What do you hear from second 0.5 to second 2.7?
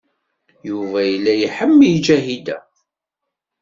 Yuba yella iḥemmel Ǧahida.